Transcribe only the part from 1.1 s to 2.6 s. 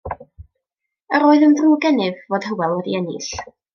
Yr oedd yn ddrwg gennyf fod